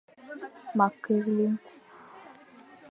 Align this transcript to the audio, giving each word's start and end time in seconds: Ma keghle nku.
Ma 0.77 0.87
keghle 1.01 1.43
nku. 1.53 1.71